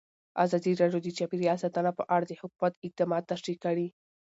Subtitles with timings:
[0.43, 3.87] ازادي راډیو د چاپیریال ساتنه په اړه د حکومت اقدامات تشریح کړي.